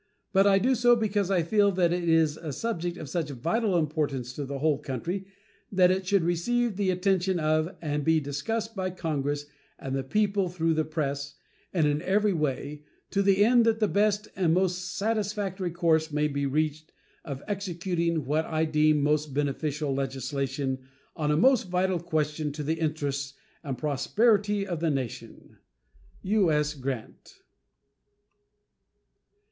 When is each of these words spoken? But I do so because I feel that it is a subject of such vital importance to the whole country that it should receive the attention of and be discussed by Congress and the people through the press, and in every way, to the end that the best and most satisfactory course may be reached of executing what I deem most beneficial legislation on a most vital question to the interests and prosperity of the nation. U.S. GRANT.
But 0.33 0.47
I 0.47 0.57
do 0.57 0.73
so 0.73 0.95
because 0.95 1.29
I 1.29 1.43
feel 1.43 1.71
that 1.73 1.93
it 1.93 2.09
is 2.09 2.35
a 2.35 2.51
subject 2.51 2.97
of 2.97 3.07
such 3.07 3.29
vital 3.29 3.77
importance 3.77 4.33
to 4.33 4.45
the 4.47 4.57
whole 4.57 4.79
country 4.79 5.27
that 5.71 5.91
it 5.91 6.07
should 6.07 6.23
receive 6.23 6.75
the 6.75 6.89
attention 6.89 7.39
of 7.39 7.75
and 7.83 8.03
be 8.03 8.19
discussed 8.19 8.75
by 8.75 8.89
Congress 8.89 9.45
and 9.77 9.95
the 9.95 10.01
people 10.03 10.49
through 10.49 10.73
the 10.73 10.85
press, 10.85 11.35
and 11.71 11.85
in 11.85 12.01
every 12.01 12.33
way, 12.33 12.81
to 13.11 13.21
the 13.21 13.45
end 13.45 13.63
that 13.67 13.79
the 13.79 13.87
best 13.87 14.27
and 14.35 14.55
most 14.55 14.97
satisfactory 14.97 15.69
course 15.69 16.11
may 16.11 16.27
be 16.27 16.47
reached 16.47 16.91
of 17.23 17.43
executing 17.47 18.25
what 18.25 18.45
I 18.47 18.65
deem 18.65 19.03
most 19.03 19.35
beneficial 19.35 19.93
legislation 19.93 20.79
on 21.15 21.29
a 21.29 21.37
most 21.37 21.69
vital 21.69 21.99
question 21.99 22.51
to 22.53 22.63
the 22.63 22.79
interests 22.79 23.35
and 23.63 23.77
prosperity 23.77 24.65
of 24.65 24.79
the 24.79 24.89
nation. 24.89 25.57
U.S. 26.23 26.73
GRANT. 26.73 27.41